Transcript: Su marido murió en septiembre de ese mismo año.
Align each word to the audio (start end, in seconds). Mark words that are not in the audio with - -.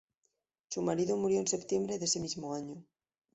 Su 0.69 0.81
marido 0.81 1.15
murió 1.15 1.39
en 1.41 1.47
septiembre 1.47 1.99
de 1.99 2.05
ese 2.05 2.19
mismo 2.19 2.55
año. 2.55 2.83